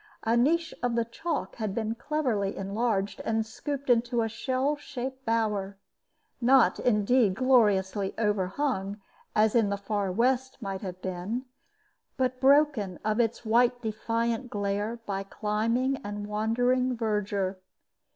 A 0.23 0.35
niche 0.35 0.73
of 0.81 0.95
the 0.95 1.05
chalk 1.05 1.57
had 1.57 1.75
been 1.75 1.93
cleverly 1.93 2.57
enlarged 2.57 3.21
and 3.23 3.45
scooped 3.45 3.87
into 3.87 4.23
a 4.23 4.27
shell 4.27 4.75
shaped 4.75 5.23
bower, 5.27 5.77
not, 6.41 6.79
indeed, 6.79 7.35
gloriously 7.35 8.15
overhung, 8.17 8.99
as 9.35 9.53
in 9.53 9.69
the 9.69 9.77
far 9.77 10.11
West 10.11 10.57
might 10.59 10.81
have 10.81 11.03
been, 11.03 11.45
but 12.17 12.41
broken 12.41 12.97
of 13.05 13.19
its 13.19 13.45
white 13.45 13.79
defiant 13.83 14.49
glare 14.49 14.97
by 15.05 15.21
climbing 15.21 15.97
and 15.97 16.25
wandering 16.25 16.97
verdure. 16.97 17.57